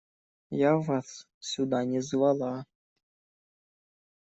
[0.59, 2.51] Я вас сюда не звала.